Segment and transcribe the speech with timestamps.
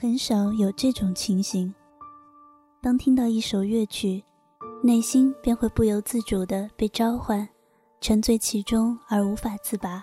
[0.00, 1.74] 很少有这种情形。
[2.80, 4.24] 当听到一首乐曲，
[4.82, 7.46] 内心便会不由自主的被召唤，
[8.00, 10.02] 沉醉其中而无法自拔。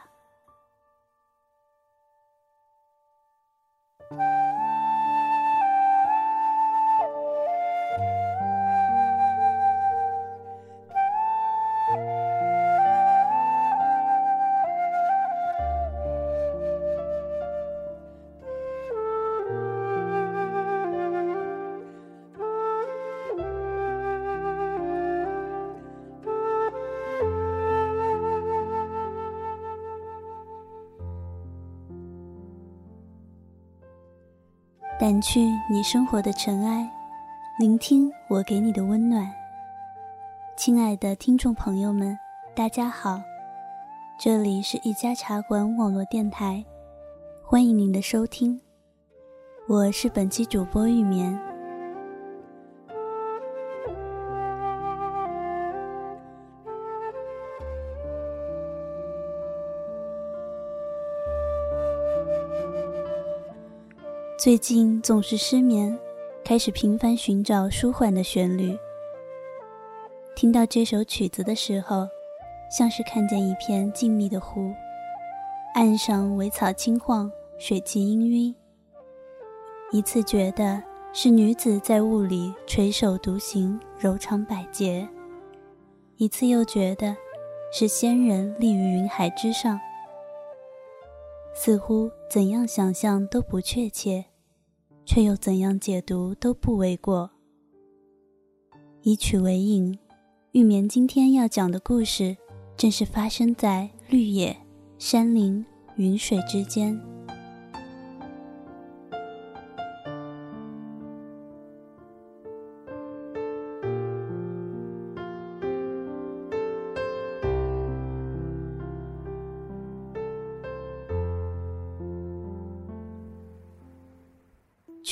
[35.08, 36.86] 掸去你生活的尘埃，
[37.58, 39.25] 聆听我给你的温暖。
[40.58, 42.20] 亲爱的听众朋友们，
[42.53, 43.22] 大家好，
[44.20, 46.62] 这里是一家茶馆网络电台，
[47.42, 48.59] 欢迎您的收听，
[49.70, 51.47] 我是本期主播玉棉。
[64.38, 65.98] 最近总是失眠，
[66.46, 68.78] 开始频繁寻找舒缓的旋律。
[70.36, 72.08] 听到这首曲子的时候，
[72.70, 74.72] 像是看见一片静谧的湖，
[75.74, 78.54] 岸上苇草轻晃，水汽氤氲。
[79.92, 85.04] 一次觉得是女子在雾里垂手独行，柔肠百结；
[86.18, 87.18] 一次又觉得
[87.74, 89.80] 是仙人立于云海之上。
[91.59, 94.25] 似乎怎样想象都不确切，
[95.03, 97.31] 却又怎样解读都不为过。
[99.02, 99.97] 以曲为引，
[100.52, 102.38] 玉棉今天要讲的故事，
[102.78, 104.55] 正是发生在绿野、
[105.00, 106.95] 山林、云水之间。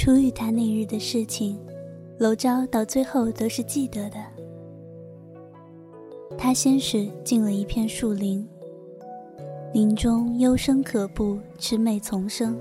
[0.05, 1.57] 初遇他那日的事情，
[2.19, 4.17] 娄昭到最后都是记得的。
[6.37, 8.47] 他先是进了一片树林，
[9.73, 12.55] 林中幽深可怖，魑魅丛生。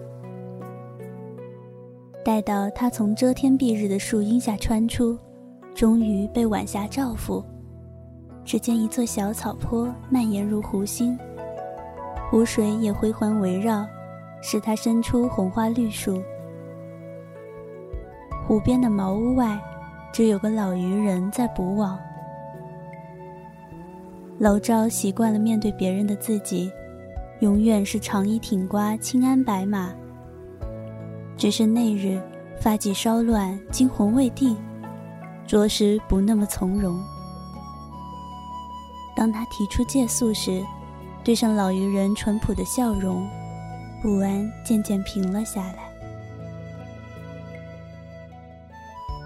[2.24, 5.14] 待到他从遮天蔽日的树荫下穿出，
[5.74, 7.44] 终于被晚霞照拂，
[8.42, 11.14] 只见一座小草坡蔓延入湖心，
[12.30, 13.86] 湖水也回环围绕，
[14.40, 16.22] 使他伸出红花绿树。
[18.54, 19.60] 湖边的茅屋外，
[20.12, 21.98] 只有个老渔人在捕网。
[24.38, 26.70] 娄昭习惯了面对别人的自己，
[27.40, 29.92] 永远是长衣挺刮、青鞍白马。
[31.36, 32.22] 只是那日
[32.60, 34.56] 发髻稍乱、惊魂未定，
[35.48, 36.96] 着实不那么从容。
[39.16, 40.62] 当他提出借宿时，
[41.24, 43.28] 对上老渔人淳朴的笑容，
[44.00, 45.83] 不安渐渐平了下来。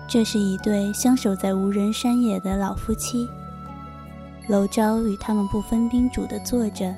[0.08, 3.28] 这是一对相守在无人山野的老夫妻。
[4.48, 6.94] 娄昭与他们不分宾主的坐着，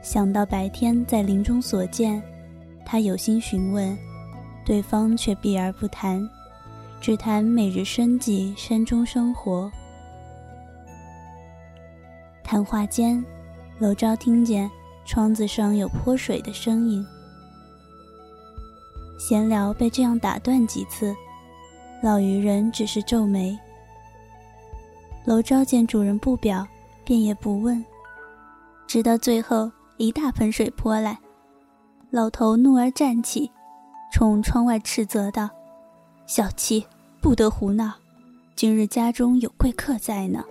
[0.00, 2.22] 想到白天在林中所见，
[2.86, 3.94] 他有心询问，
[4.64, 6.26] 对方却避而不谈，
[7.02, 9.70] 只谈每日生计、山中生活。
[12.42, 13.22] 谈话间，
[13.78, 14.70] 娄昭听见
[15.04, 17.06] 窗子上有泼水的声音。
[19.18, 21.14] 闲聊被这样打断几次。
[22.02, 23.56] 老渔人只是皱眉。
[25.24, 26.66] 楼昭见主人不表，
[27.04, 27.82] 便也不问，
[28.88, 31.16] 直到最后一大盆水泼来，
[32.10, 33.48] 老头怒而站起，
[34.12, 35.48] 冲窗外斥责道
[36.26, 36.84] ：“小七
[37.20, 37.92] 不得胡闹，
[38.56, 40.44] 今日家中有贵客在呢。”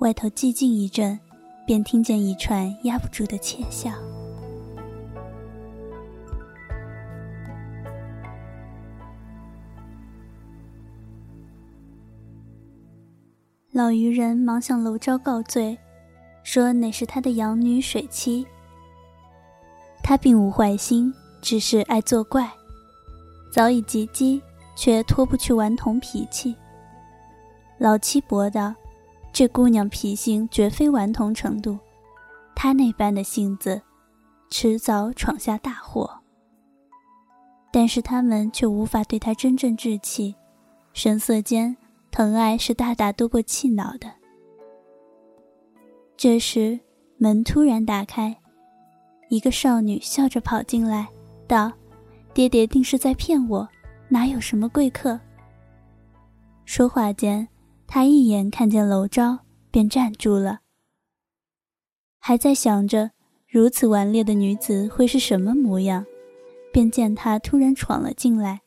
[0.00, 1.18] 外头寂静一阵，
[1.66, 3.90] 便听见一串压不住的窃笑。
[13.80, 15.78] 老渔人忙向娄昭告罪，
[16.42, 18.46] 说乃是他的养女水妻。
[20.02, 21.10] 他并无坏心，
[21.40, 22.46] 只是爱作怪，
[23.50, 24.38] 早已及笄，
[24.76, 26.54] 却脱不去顽童脾气。
[27.78, 28.74] 老七驳道
[29.32, 31.78] ：“这姑娘脾性绝非顽童程度，
[32.54, 33.80] 她那般的性子，
[34.50, 36.20] 迟早闯下大祸。
[37.72, 40.34] 但是他们却无法对她真正置气，
[40.92, 41.74] 神色间。”
[42.10, 44.10] 疼爱是大大多过气恼的。
[46.16, 46.78] 这时，
[47.16, 48.36] 门突然打开，
[49.28, 51.08] 一个少女笑着跑进来，
[51.46, 51.72] 道
[52.34, 53.68] ：“爹爹定是在骗我，
[54.08, 55.18] 哪有什么贵客？”
[56.66, 57.48] 说话间，
[57.86, 59.38] 他一眼看见楼昭，
[59.70, 60.60] 便站住了。
[62.18, 63.10] 还在想着
[63.48, 66.04] 如此顽劣的女子会是什么模样，
[66.72, 68.60] 便见她突然闯了进来。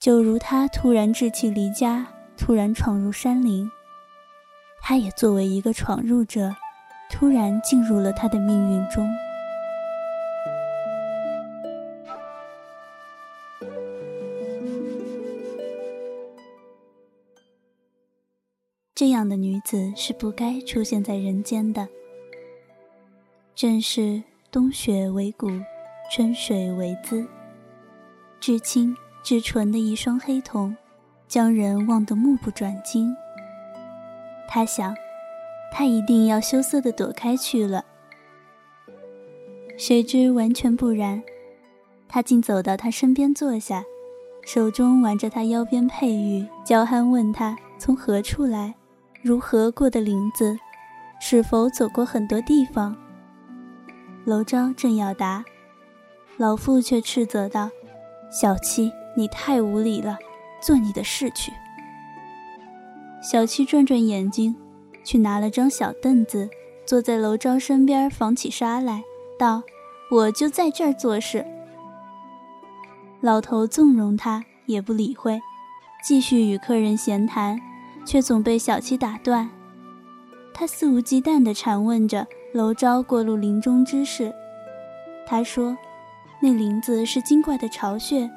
[0.00, 3.70] 就如他突然志气离家，突然闯入山林，
[4.80, 6.54] 他也作为一个闯入者，
[7.10, 9.08] 突然进入了他的命运中。
[18.94, 21.88] 这样的女子是不该出现在人间的。
[23.54, 25.48] 正是冬雪为骨，
[26.10, 27.26] 春水为姿，
[28.40, 28.96] 至清。
[29.24, 30.76] 至纯的一双黑瞳，
[31.32, 33.16] 将人望得目不转睛。
[34.46, 34.94] 他想，
[35.72, 37.86] 他一定要羞涩地躲开去了。
[39.78, 41.22] 谁知完全不然，
[42.06, 43.82] 他竟走到他身边坐下，
[44.44, 48.74] 手中玩着他腰边佩玉，娇憨问他从何处来，
[49.22, 50.58] 如何过的林子，
[51.18, 52.94] 是否走过很多地方。
[54.26, 55.42] 娄昭正要答，
[56.36, 57.70] 老妇却斥责道
[58.30, 60.18] ：“小七！”你太无礼了，
[60.62, 61.52] 做你的事去。
[63.20, 64.56] 小七转转眼睛，
[65.04, 66.48] 去拿了张小凳子，
[66.86, 69.02] 坐在楼昭身边，纺起纱来，
[69.38, 69.62] 道
[70.10, 71.44] ：“我就在这儿做事。”
[73.20, 75.40] 老头纵容他，也不理会，
[76.04, 77.60] 继续与客人闲谈，
[78.04, 79.48] 却总被小七打断。
[80.52, 84.34] 他肆无忌惮地缠问着楼昭过路林中之事。
[85.24, 85.78] 他说
[86.42, 88.28] ：“那林子是精怪的巢穴。”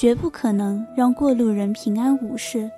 [0.00, 2.70] 绝不可能让过路人平安无事。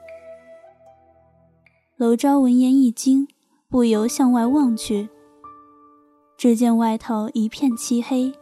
[1.94, 3.28] 娄昭闻言一惊，
[3.69, 5.08] 不由向外望去。
[6.36, 8.32] 只见外头一片漆黑，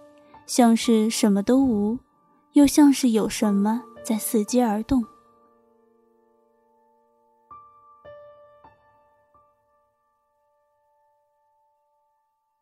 [0.46, 1.98] 像是什么都无，
[2.54, 5.04] 又像是有什么在伺机而动。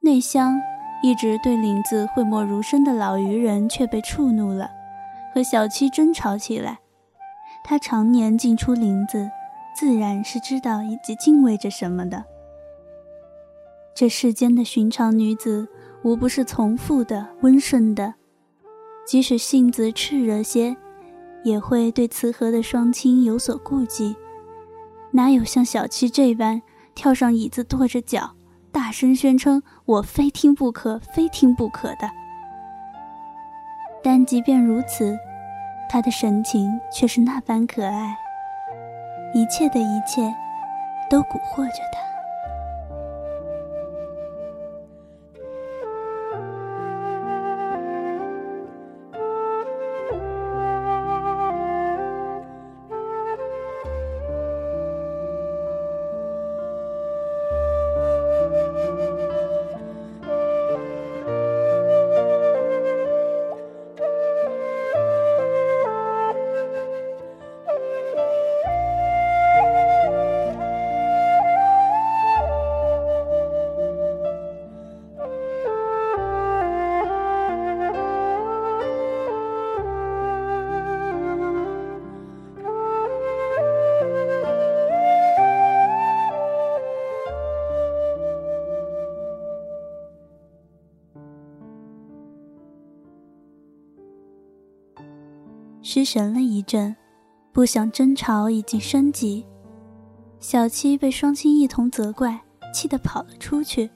[0.00, 0.58] 内乡
[1.00, 4.77] 一直对林子讳莫如深的老渔人却被触怒了。
[5.38, 6.80] 和小七争吵起来，
[7.62, 9.30] 他常年进出林子，
[9.72, 12.24] 自然是知道以及敬畏着什么的。
[13.94, 15.68] 这世间的寻常女子，
[16.02, 18.14] 无不是从父的、温顺的，
[19.06, 20.76] 即使性子炽热些，
[21.44, 24.16] 也会对慈和的双亲有所顾忌。
[25.12, 26.60] 哪有像小七这般
[26.96, 28.32] 跳上椅子跺着脚，
[28.72, 32.10] 大声宣称“我非听不可，非听不可”的？
[34.02, 35.16] 但即便如此。
[35.88, 38.14] 他的神情却是那般可爱，
[39.32, 40.34] 一切的一切，
[41.08, 42.17] 都蛊惑着他。
[95.98, 96.94] 失神了一阵，
[97.50, 99.44] 不想争吵已经升级。
[100.38, 102.40] 小七被双亲一同责怪，
[102.72, 103.90] 气得跑了出去。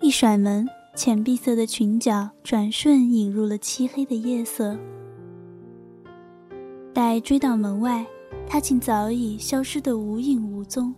[0.00, 0.64] 一甩门，
[0.94, 4.78] 浅碧色的裙角转瞬引入了漆黑的夜色。
[6.94, 8.06] 待追到门外，
[8.46, 10.94] 他竟早已消失得无影无踪，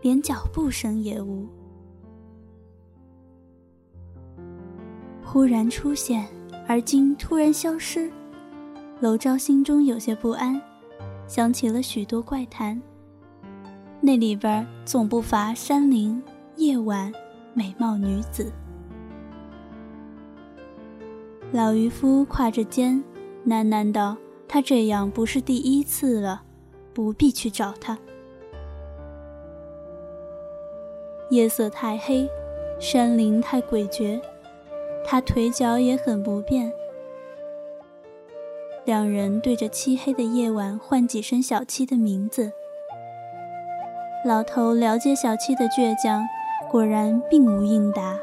[0.00, 1.46] 连脚步声也无。
[5.22, 6.26] 忽然出现，
[6.66, 8.10] 而今突然消失。
[9.00, 10.60] 娄昭心中有些不安，
[11.28, 12.82] 想起了许多怪谈。
[14.00, 16.20] 那里边总不乏山林、
[16.56, 17.12] 夜晚、
[17.54, 18.50] 美貌女子。
[21.52, 23.00] 老渔夫挎着肩，
[23.46, 24.16] 喃喃道
[24.48, 26.42] ：“他这样不是第一次了，
[26.92, 27.96] 不必去找他。”
[31.30, 32.28] 夜色太黑，
[32.80, 34.20] 山林太诡谲，
[35.04, 36.72] 他腿脚也很不便。
[38.88, 42.50] 两人对着漆黑的夜晚唤几声小七的名字。
[44.24, 46.24] 老头了解小七的倔强
[46.70, 48.18] 果然并无应答。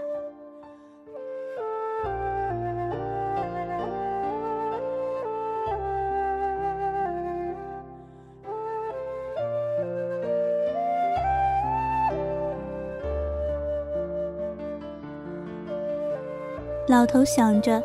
[16.88, 17.84] 老头想着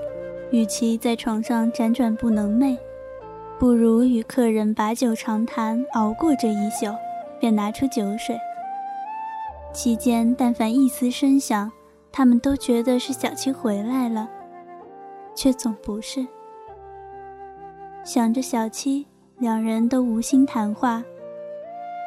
[0.50, 2.76] 与其在床上辗转不能寐，
[3.59, 6.95] 不如与客人把酒长谈，熬过这一宿，
[7.38, 8.37] 便拿出酒水。
[9.73, 11.71] 期间，但凡一丝声响，
[12.11, 14.28] 他们都觉得是小七回来了，
[15.35, 16.26] 却总不是。
[18.02, 19.07] 想着小七，
[19.38, 21.04] 两人都无心谈话，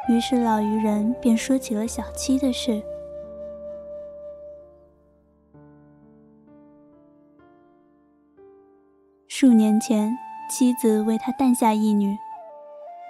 [0.09, 2.83] 于是老渔人便说起了小七的事。
[9.43, 10.17] 数年前，
[10.49, 12.17] 妻子为他诞下一女，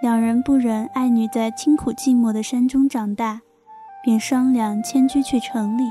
[0.02, 3.42] 两人不忍爱女在清苦寂寞的山中长大。
[4.04, 5.84] 便商量迁居去城里。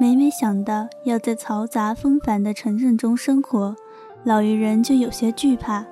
[0.00, 3.76] 每每想到要在嘈杂纷繁的城镇中生活，
[4.24, 5.84] 老渔人就有些惧怕。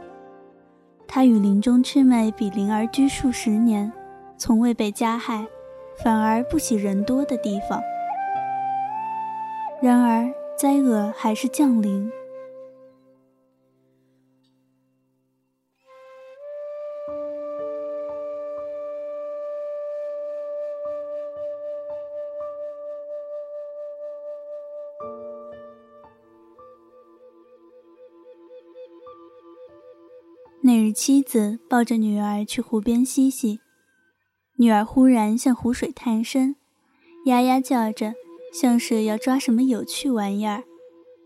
[1.07, 3.93] 他与林中魑魅比邻而居数十年，
[4.39, 5.47] 从未被加害，
[6.03, 7.83] 反而不喜人多的地方。
[9.83, 10.27] 然而
[10.57, 12.11] 灾厄还是降临。
[31.29, 33.61] 子抱着女儿去湖边嬉戏，
[34.57, 36.57] 女儿忽然向湖水探身，
[37.27, 38.15] 呀呀叫着，
[38.51, 40.65] 像是要抓什么有趣玩意儿，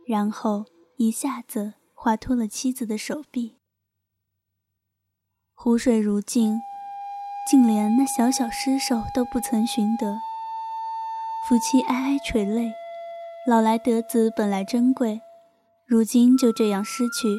[0.04, 0.64] 然后
[0.97, 3.59] 一下子划脱了妻子的手臂。
[5.54, 6.59] 湖水如镜，
[7.49, 10.18] 竟连那小小尸首都不曾寻得。
[11.49, 12.73] 夫妻哀哀垂泪，
[13.47, 15.21] 老来得子本来珍贵，
[15.87, 17.38] 如今就这样失去。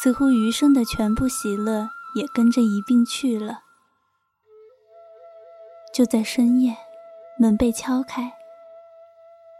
[0.00, 3.62] 似乎余生的全部喜乐也跟着一并去了。
[5.92, 6.76] 就在深夜，
[7.40, 8.34] 门被敲开，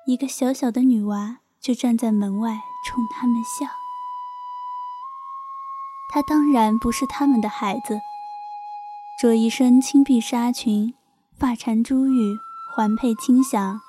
[0.06, 3.66] 一个小小的女娃就站在门外冲他们笑。
[6.12, 8.00] 她当然不是他们的孩子，
[9.20, 10.94] 着一身青碧纱裙，
[11.36, 12.38] 发缠珠玉，
[12.76, 13.80] 环佩轻响，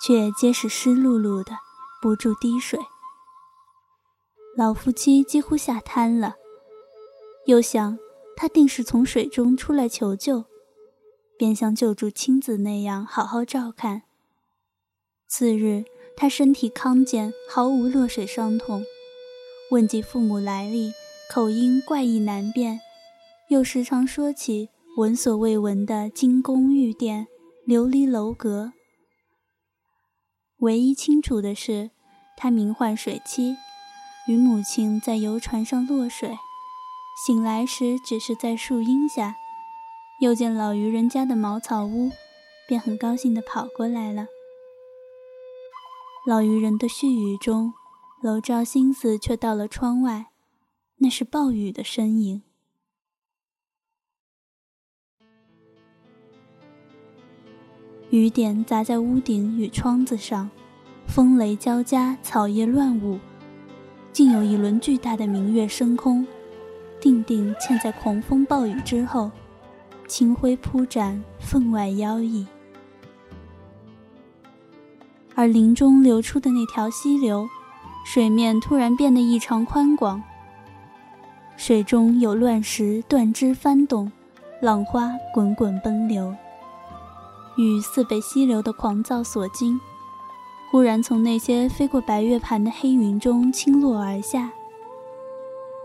[0.00, 1.58] 却皆是湿漉漉的，
[2.00, 2.78] 不住滴水。
[4.56, 6.36] 老夫妻几乎吓瘫了，
[7.44, 7.98] 又想
[8.34, 10.46] 他定是从水中出来求救，
[11.36, 14.04] 便像救助亲子那样好好照看。
[15.28, 15.84] 次日，
[16.16, 18.82] 他身体康健，毫无落水伤痛。
[19.72, 20.92] 问及父母来历，
[21.30, 22.80] 口音怪异难辨，
[23.50, 27.26] 又时常说起闻所未闻的金宫玉殿、
[27.66, 28.72] 琉璃楼阁。
[30.60, 31.90] 唯一清楚的是，
[32.38, 33.54] 他名唤水妻。
[34.26, 36.36] 与母亲在游船上落水，
[37.24, 39.36] 醒来时只是在树荫下，
[40.20, 42.10] 又见老渔人家的茅草屋，
[42.66, 44.26] 便很高兴地跑过来了。
[46.26, 47.72] 老渔人的絮语中，
[48.20, 50.32] 娄照心思却到了窗外，
[50.96, 52.42] 那是暴雨的身影。
[58.10, 60.50] 雨点砸在屋顶与窗子上，
[61.06, 63.20] 风雷交加，草叶乱舞。
[64.16, 66.26] 竟有一轮巨大的明月升空，
[66.98, 69.30] 定定嵌在狂风暴雨之后，
[70.08, 72.46] 清辉铺展，分外妖异。
[75.34, 77.46] 而林中流出的那条溪流，
[78.06, 80.22] 水面突然变得异常宽广，
[81.58, 84.10] 水中有乱石断枝翻动，
[84.62, 86.34] 浪花滚滚奔流，
[87.58, 89.78] 雨似被溪流的狂躁所惊。
[90.70, 94.52] 忽然从那些飞过白月盘的黑云中倾落而下，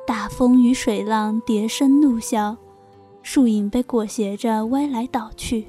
[0.06, 2.58] 大风与水浪叠声怒啸，
[3.22, 5.68] 树影被裹挟着歪来倒去。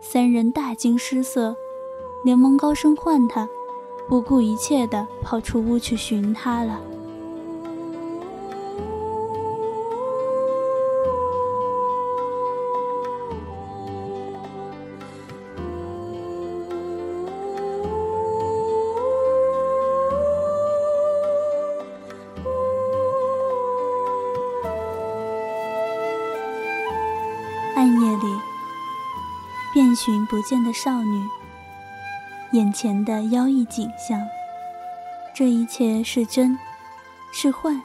[0.00, 1.56] 三人大惊失色，
[2.24, 3.48] 连忙高声唤他，
[4.08, 6.80] 不顾一切地跑出屋去寻他了。
[30.04, 31.26] 寻不见的少女，
[32.52, 34.20] 眼前的妖异景象，
[35.34, 36.58] 这一切是真，
[37.32, 37.80] 是幻？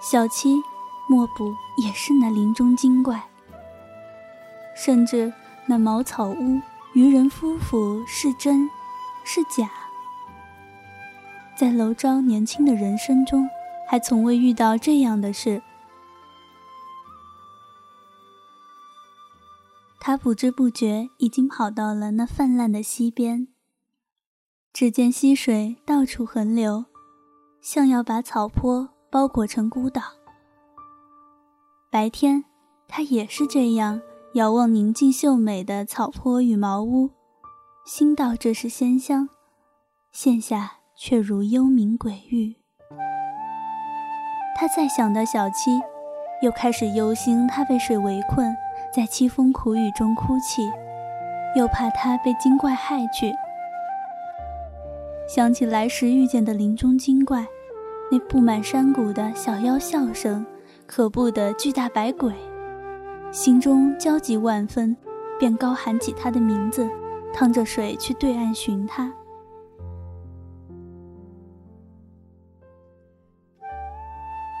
[0.00, 0.62] 小七，
[1.08, 3.20] 莫不也是那林中精怪？
[4.76, 5.32] 甚至
[5.66, 6.60] 那茅草屋、
[6.92, 8.70] 渔人夫妇是真，
[9.24, 9.68] 是假？
[11.56, 13.50] 在楼昭年轻的人生中，
[13.88, 15.60] 还从未遇到这样的事。
[20.08, 23.48] 他不知不觉已经跑到了那泛滥的溪边。
[24.72, 26.86] 只见溪水到处横流，
[27.60, 30.00] 像要把草坡包裹成孤岛。
[31.90, 32.46] 白天，
[32.88, 34.00] 他也是这样
[34.32, 37.10] 遥望宁静秀美的草坡与茅屋，
[37.84, 39.28] 心道这是仙乡，
[40.10, 42.56] 现下却如幽冥鬼域。
[44.56, 45.78] 他再想到小七，
[46.42, 48.56] 又开始忧心他被水围困，
[48.92, 50.62] 在凄风苦雨中哭泣，
[51.56, 53.32] 又怕他被精怪害去。
[55.28, 57.46] 想起来时遇见的林中精怪，
[58.10, 60.44] 那布满山谷的小妖笑声。
[60.86, 62.32] 可怖的巨大白鬼，
[63.30, 64.96] 心中焦急万分，
[65.38, 66.88] 便高喊起他的名字，
[67.30, 69.12] 趟着水去对岸寻他。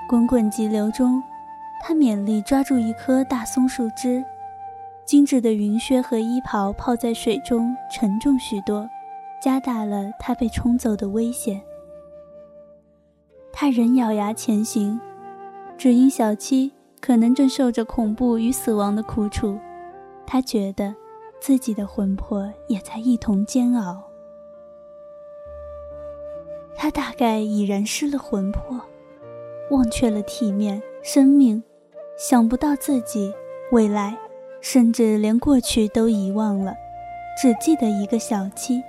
[0.06, 1.22] 滚滚急流中，
[1.80, 4.24] 他勉力抓住一棵大松树枝，
[5.04, 8.88] 精致的云靴和衣袍泡在水中，沉重许多，
[9.40, 11.60] 加大了他被冲走的危险。
[13.52, 15.00] 他仍咬牙前行。
[15.78, 19.56] 只因小七可能正受着恐怖与死亡的苦楚，
[20.26, 20.92] 他觉得
[21.38, 24.02] 自己的魂魄也在一同煎熬。
[26.74, 28.80] 他大概已然失了魂魄，
[29.70, 31.62] 忘却了体面、生命，
[32.18, 33.32] 想不到自己
[33.70, 34.18] 未来，
[34.60, 36.76] 甚至连过去都遗忘了，
[37.40, 38.82] 只记得一个小七。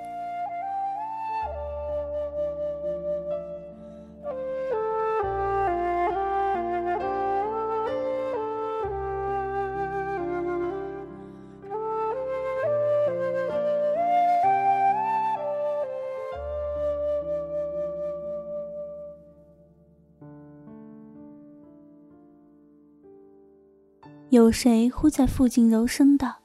[24.31, 26.35] 有谁忽在附近柔声道：“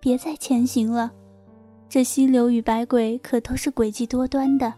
[0.00, 1.12] 别再前行了，
[1.88, 4.74] 这溪流与百鬼可都是诡计多端的。”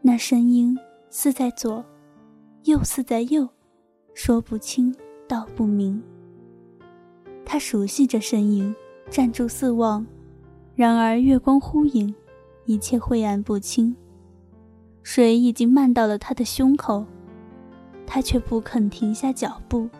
[0.00, 0.78] 那声音
[1.10, 1.84] 似在左，
[2.62, 3.48] 又似在右，
[4.14, 4.94] 说不清
[5.26, 6.00] 道不明。
[7.44, 8.72] 他熟悉这声音，
[9.10, 10.06] 站住四望，
[10.76, 12.14] 然而月光忽隐，
[12.66, 13.96] 一切晦暗不清。
[15.02, 17.04] 水已经漫到了他的胸口，
[18.06, 19.90] 他却不肯停下脚步。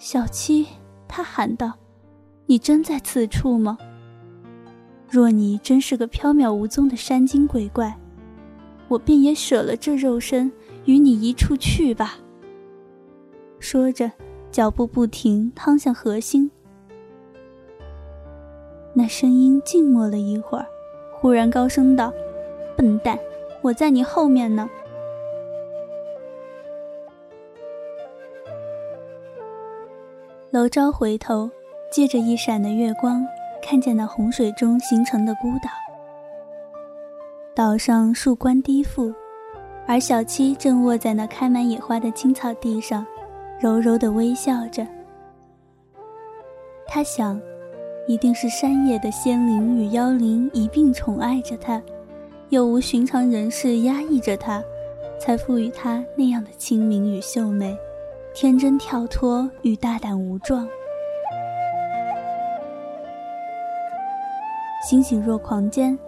[0.00, 0.66] 小七，
[1.06, 1.74] 他喊道
[2.48, 3.76] ：“你真在此处吗？
[5.10, 7.94] 若你真是个缥缈无踪的山精鬼怪，
[8.88, 10.50] 我便也舍了这肉身，
[10.86, 12.14] 与你一处去吧。”
[13.60, 14.10] 说着，
[14.50, 16.50] 脚步不停，趟向河心。
[18.94, 20.64] 那声音静默了一会儿，
[21.12, 22.10] 忽然高声道
[22.74, 23.18] ：“笨蛋，
[23.60, 24.66] 我在你后面呢。”
[30.52, 31.48] 娄昭回头，
[31.92, 33.24] 借着一闪的月光，
[33.62, 35.70] 看见那洪水中形成的孤岛。
[37.54, 39.14] 岛上树冠低覆，
[39.86, 43.06] 而小七正卧在那开满野花的青草地上，
[43.60, 44.84] 柔柔地微笑着。
[46.84, 47.40] 他想，
[48.08, 51.80] 一定是山野的仙灵与妖灵一并宠爱着他，
[52.48, 54.60] 又无寻常人士压抑着他，
[55.20, 57.78] 才赋予他那样的清明与秀美。
[58.32, 60.66] 天真跳脱与大胆无状，
[64.88, 65.98] 欣喜若狂间，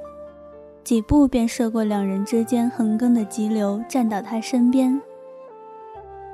[0.84, 5.00] 几步便涉过两人之间横亘的急流，站到他身边。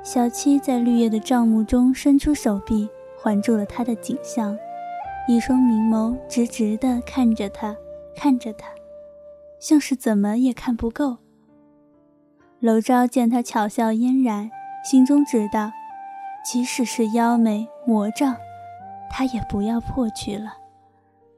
[0.03, 4.57] 小七在绿叶的帐幕中伸出手臂，环住了他的颈项，
[5.27, 7.75] 一双明眸直直的看着他，
[8.15, 8.69] 看着他，
[9.59, 11.17] 像是怎么也看不够。
[12.59, 14.49] 娄昭见他巧笑嫣然，
[14.89, 15.71] 心中知道。
[16.43, 18.35] 即使是妖魅魔障，
[19.09, 20.53] 他也不要破去了，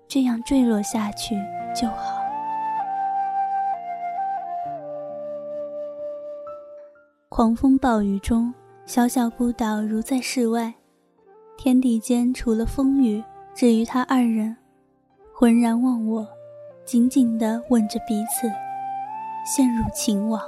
[0.08, 1.36] 这样坠落下去
[1.76, 2.22] 就好。
[7.30, 8.54] 狂风暴雨中，
[8.86, 10.74] 小小孤岛如在室外，
[11.58, 14.58] 天地间除了风雨，只余他二人，
[15.34, 16.28] 浑然忘我，
[16.86, 18.52] 紧紧地吻着彼此，
[19.46, 20.42] 陷入情网。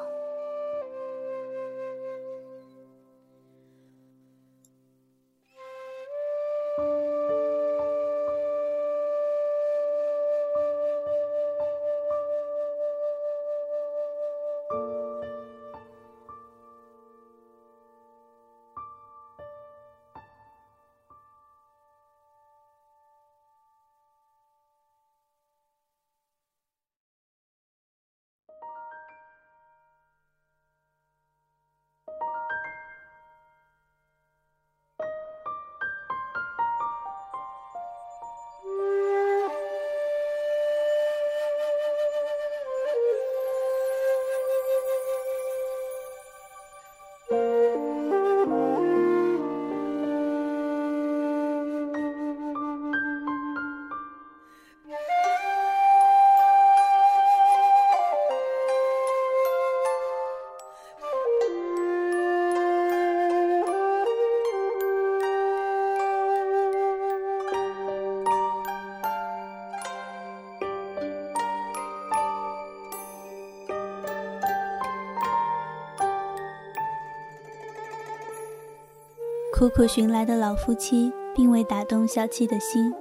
[79.56, 82.92] 苦苦寻来的老夫妻，并未打动小七的心。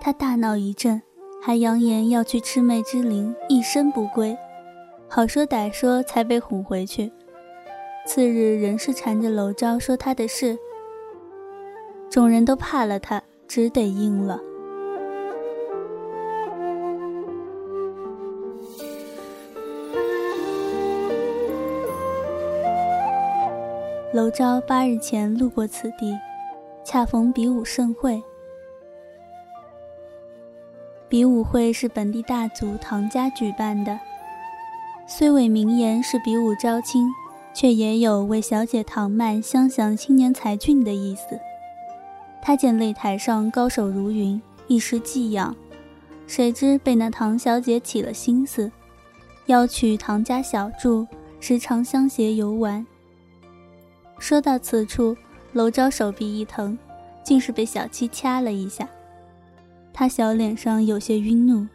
[0.00, 1.02] 他大闹一阵，
[1.42, 4.38] 还扬言要去魑魅之灵，一生不归。
[5.08, 7.12] 好说歹说，才被哄回去。
[8.06, 10.56] 次日仍是缠着娄昭说他的事，
[12.08, 14.40] 众人都怕了他，只得应了。
[24.14, 26.18] 娄昭八日前路过此地，
[26.84, 28.22] 恰逢比武盛会。
[31.08, 33.98] 比武会是本地大族唐家举办的，
[35.06, 37.08] 虽伪名言是比武招亲，
[37.54, 41.40] 却也有为小姐唐曼相享青年才俊的意思。
[42.42, 45.56] 他见擂台上高手如云，一时寄养，
[46.26, 48.70] 谁知被那唐小姐起了心思，
[49.46, 51.06] 邀娶唐家小住，
[51.40, 52.86] 时常相携游玩。
[54.22, 55.16] 说到此处，
[55.52, 56.78] 娄昭手臂一疼，
[57.24, 58.88] 竟是被小七掐了一下。
[59.92, 61.66] 他小脸上有些晕怒，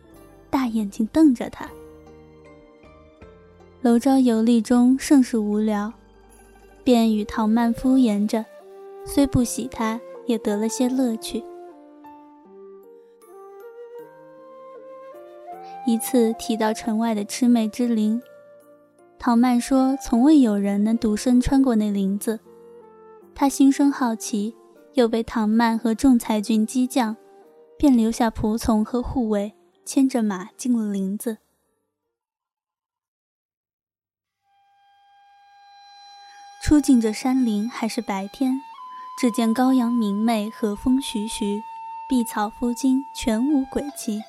[0.49, 1.69] 大眼睛瞪着他。
[3.81, 5.91] 娄昭游历中甚是无聊，
[6.85, 8.45] 便与唐曼敷衍着，
[9.05, 11.43] 虽不喜他，也得了些乐趣。
[15.85, 18.21] 一次提到城外的魑魅之林。
[19.19, 22.39] 唐曼说：“从未有人能独身穿过那林子。”
[23.35, 24.55] 他心生好奇，
[24.93, 27.15] 又被唐曼和众才俊激将，
[27.77, 29.53] 便留下仆从和护卫，
[29.83, 31.37] 牵着马进了林子。
[36.63, 38.59] 出进这山林还是白天，
[39.19, 41.61] 只见高阳明媚，和风徐徐，
[42.09, 44.21] 碧草敷金，全无鬼气。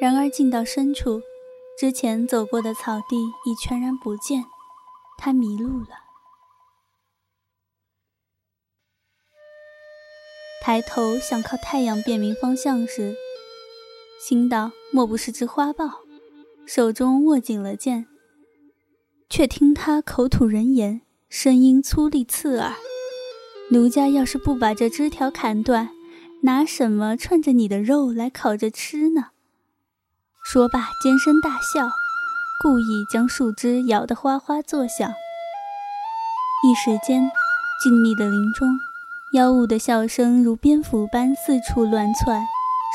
[0.00, 1.20] 然而进到深处，
[1.80, 3.16] 之前走过的草地
[3.46, 4.44] 已全然不见，
[5.16, 5.86] 他迷路了。
[10.62, 13.16] 抬头想靠太阳辨明方向时，
[14.20, 16.02] 心道莫不是只花豹，
[16.66, 18.06] 手中握紧了剑。
[19.30, 22.74] 却听他口吐人言，声音粗厉刺耳
[23.72, 25.88] ：“奴家要是不把这枝条砍断，
[26.42, 29.28] 拿什么串着你的肉来烤着吃呢？”
[30.52, 31.88] 说罢，尖声大笑，
[32.60, 35.08] 故意将树枝摇得哗哗作响。
[36.64, 37.30] 一时间，
[37.80, 38.68] 静谧的林中，
[39.32, 42.44] 妖物的笑声如蝙蝠般四处乱窜，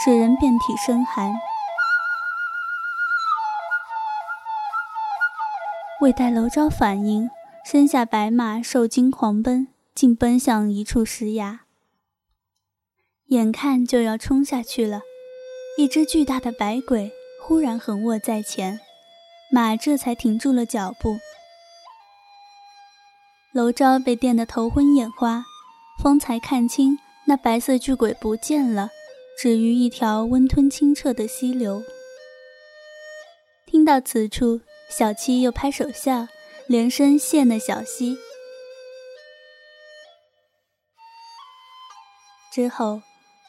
[0.03, 1.33] 使人遍体生寒。
[6.01, 7.29] 未待楼昭反应，
[7.63, 11.61] 身下白马受惊狂奔，竟奔向一处石崖，
[13.27, 15.03] 眼看就要冲下去了，
[15.77, 17.13] 一只巨大的白鬼。
[17.47, 18.79] 忽然横卧在前，
[19.51, 21.19] 马这才停住了脚步。
[23.53, 25.45] 娄昭被电得头昏眼花，
[26.01, 28.89] 方才看清那白色巨鬼不见了，
[29.37, 31.83] 止于一条温吞清澈的溪流。
[33.67, 36.27] 听到此处，小七又拍手笑，
[36.65, 38.17] 连声谢那小溪。
[42.51, 43.03] 之后，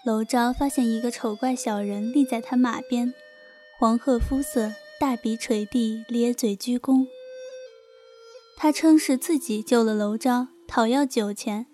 [0.05, 3.15] 娄昭发现一个丑怪小人立在他马边。
[3.79, 7.07] 黄褐肤色，大鼻垂地，咧嘴鞠躬。
[8.57, 11.67] 他称是自己救了娄昭，讨要酒钱。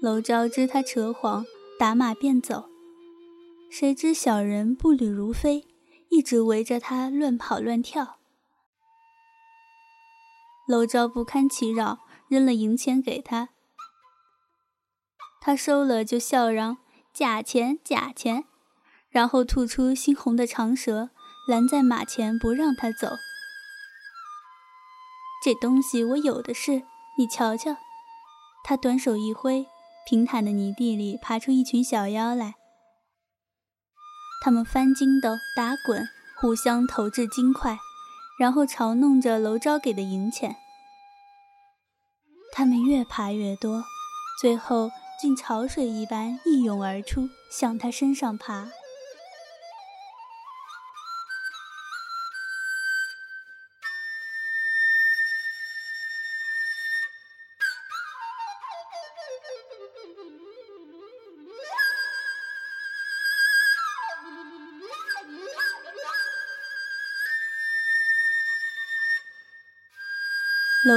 [0.00, 1.44] 娄昭知他扯谎，
[1.80, 2.68] 打马便走。
[3.68, 5.66] 谁知小人步履如飞，
[6.10, 8.20] 一直围着他乱跑乱跳。
[10.68, 13.48] 娄昭不堪其扰，扔了银钱给他。
[15.40, 16.78] 他收了，就笑嚷
[17.12, 18.44] ：“假钱，假钱。”
[19.14, 21.10] 然后吐出猩红的长舌，
[21.46, 23.12] 拦在马前不让他走。
[25.44, 26.82] 这东西我有的是，
[27.16, 27.76] 你瞧瞧。
[28.64, 29.66] 他短手一挥，
[30.04, 32.54] 平坦的泥地里爬出一群小妖来。
[34.42, 36.08] 他们翻筋斗、打滚，
[36.40, 37.78] 互相投掷金块，
[38.36, 40.56] 然后嘲弄着楼昭给的银钱。
[42.52, 43.84] 他们越爬越多，
[44.40, 48.70] 最后竟潮水一般一涌而出，向他身上爬。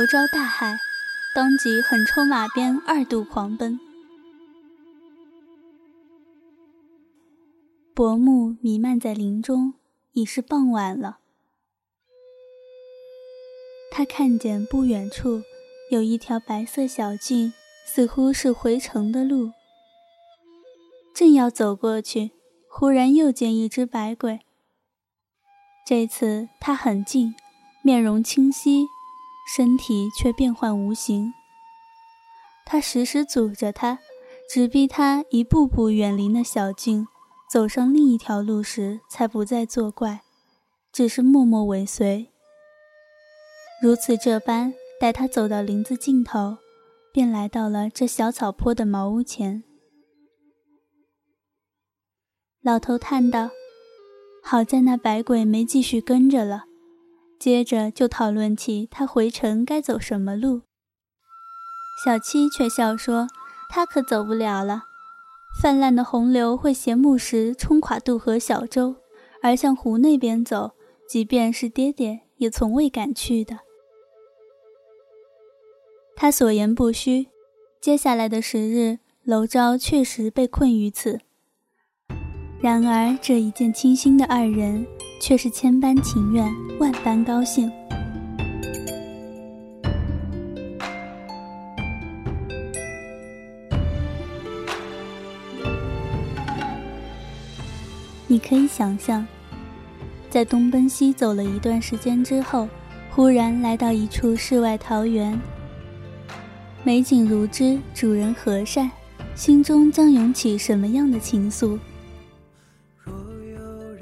[0.07, 0.79] 娄昭大海，
[1.35, 3.77] 当即狠抽马鞭，二度狂奔。
[7.93, 9.73] 薄暮弥漫在林中，
[10.13, 11.17] 已是傍晚了。
[13.91, 15.41] 他看见不远处
[15.91, 17.51] 有一条白色小径，
[17.85, 19.51] 似乎是回城的路。
[21.13, 22.31] 正要走过去，
[22.69, 24.39] 忽然又见一只白鬼。
[25.85, 27.35] 这次他很近，
[27.81, 28.87] 面容清晰，
[29.55, 31.33] 身体却变幻无形。
[32.65, 33.99] 他时时阻着他，
[34.49, 37.07] 只逼他一步步远离那小径，
[37.49, 40.21] 走上另一条路时，才不再作怪，
[40.91, 42.29] 只是默默尾随。
[43.81, 46.57] 如此这般，待他走到林子尽头，
[47.13, 49.63] 便来到了这小草坡的茅屋前。
[52.61, 53.51] 老头叹道
[54.43, 56.65] ：“好在那白鬼没继续跟着了。”
[57.39, 60.61] 接着就讨论起他回城该走什么路。
[62.03, 63.27] 小七却笑说
[63.69, 64.83] ：“他可走不了了，
[65.61, 68.97] 泛滥的洪流会携木石冲垮渡河小舟，
[69.41, 70.73] 而向湖那边走，
[71.09, 73.59] 即便是爹爹也从未敢去的。”
[76.15, 77.27] 他所言不虚，
[77.79, 81.19] 接下来的十日，娄昭确实被困于此。
[82.59, 84.87] 然而，这一见倾心的二人
[85.19, 86.45] 却是千般情愿，
[86.79, 87.71] 万般高兴。
[98.29, 99.25] 你可以想象，
[100.29, 102.67] 在东奔西走了一段时间之后，
[103.09, 105.39] 忽然来到一处世外桃源，
[106.83, 108.91] 美景如织，主人和善，
[109.33, 111.79] 心中将涌起什么样的情愫？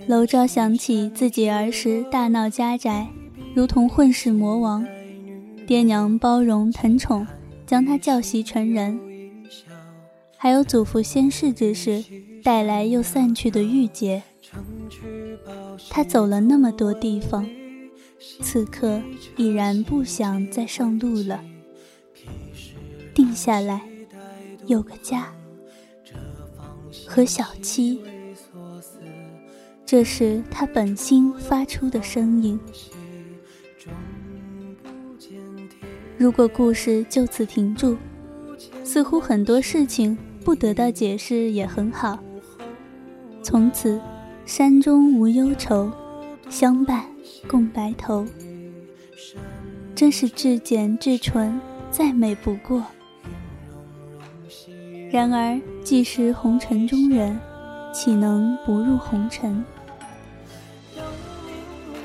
[0.08, 3.08] 娄昭想起自己儿时大闹家宅，
[3.56, 4.86] 如同混世魔王，
[5.66, 7.26] 爹娘包容疼宠，
[7.66, 9.00] 将他教习成人；
[10.38, 12.04] 还有祖父仙逝之时
[12.44, 14.22] 带来又散去的郁结。
[15.90, 17.44] 他走了那么多地方，
[18.42, 19.02] 此刻
[19.38, 21.44] 已然不想再上路了，
[23.16, 23.82] 定下来，
[24.68, 25.34] 有个家，
[27.08, 28.00] 和小七。
[29.86, 32.60] 这是他本心发出的声音。
[36.18, 37.96] 如果故事就此停住，
[38.84, 42.18] 似乎很多事情不得到解释也很好。
[43.44, 44.02] 从此，
[44.46, 45.92] 山中无忧愁，
[46.50, 47.06] 相伴
[47.48, 48.26] 共白头，
[49.94, 51.60] 真是至简至纯，
[51.92, 52.84] 再美不过。
[55.12, 57.40] 然而，既是红尘中人，
[57.94, 59.64] 岂能不入红尘？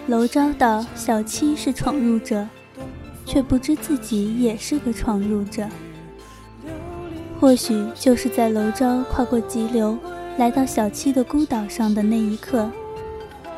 [0.07, 2.49] 娄昭道：“小七是闯入者，
[3.25, 5.69] 却不知自己也是个闯入者。
[7.39, 9.97] 或许就是在娄昭跨过急流，
[10.37, 12.69] 来到小七的孤岛上的那一刻，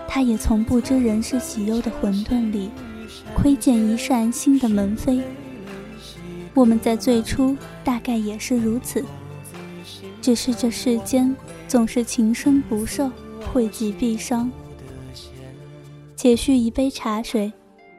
[0.07, 2.71] 他也从不知人世喜忧的混沌里，
[3.35, 5.23] 窥见一扇新的门扉。
[6.55, 9.03] 我们在最初大概也是如此，
[10.21, 11.35] 只是这世间
[11.67, 13.11] 总是情深不寿，
[13.53, 14.51] 惠及必伤。”
[16.23, 17.53] 且续一杯茶水，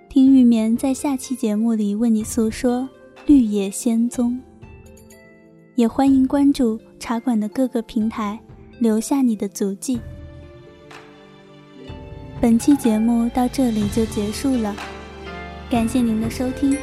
[0.07, 2.79] 听玉棉在下期节目里为你诉说
[3.25, 4.41] 《绿野仙踪》。
[5.75, 8.39] 也欢迎关注茶馆的各个平台，
[8.79, 9.99] 留下你的足迹。
[12.39, 14.73] 本期节目到这里就结束了，
[15.69, 16.77] 感谢您的收听。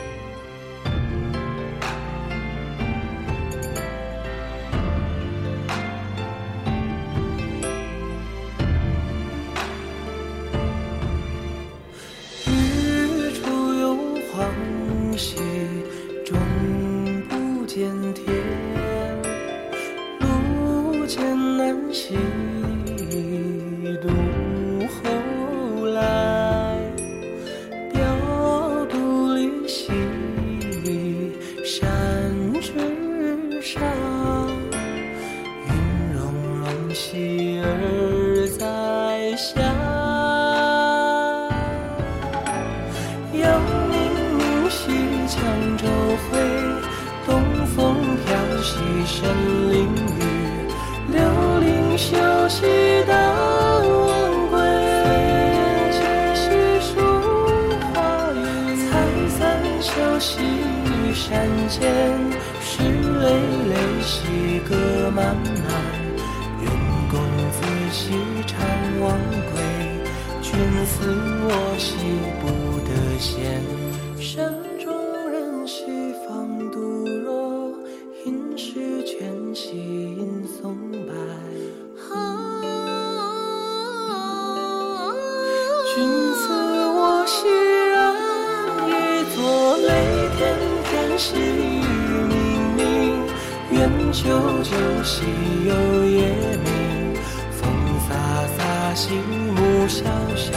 [91.20, 91.83] 细雨
[92.30, 94.11] 冥冥。
[94.11, 94.24] 秋
[94.62, 94.72] 酒，
[95.04, 95.22] 夕
[95.66, 96.33] 有夜
[96.64, 97.14] 明。
[97.52, 97.70] 风
[98.09, 98.11] 飒
[98.59, 99.20] 飒，心
[99.54, 100.02] 木萧
[100.35, 100.50] 萧，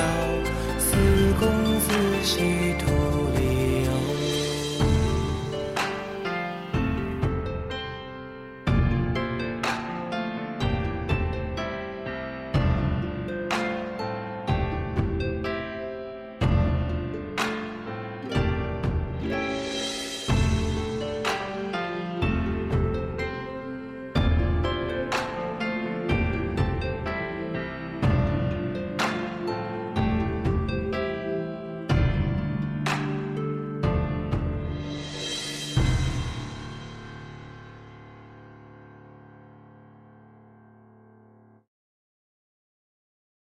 [0.80, 0.96] 思
[1.38, 1.42] 公
[1.82, 1.90] 子
[2.24, 3.23] 兮徒。